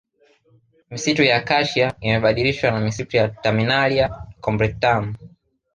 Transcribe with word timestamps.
Misitu 0.89 1.23
ya 1.23 1.35
Acacia 1.37 1.95
imebadilishwa 2.01 2.71
na 2.71 2.79
misitu 2.79 3.17
ya 3.17 3.27
Terminalia 3.29 4.25
Combretum 4.41 5.13